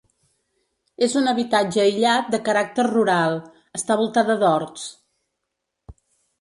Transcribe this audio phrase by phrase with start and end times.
[1.07, 3.39] És un habitatge aïllat de caràcter rural,
[3.83, 4.91] està voltada d'horts.